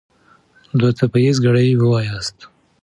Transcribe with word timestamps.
دوه 0.79 0.89
څپه 0.97 1.17
ايزه 1.23 1.39
ګړې 1.43 1.67
وواياست. 1.79 2.37